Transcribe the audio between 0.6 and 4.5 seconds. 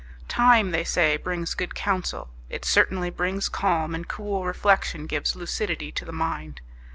they say, brings good counsel; it certainly brings calm, and cool